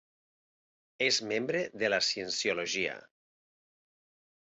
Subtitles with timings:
[1.09, 3.01] És membre de la cienciologia.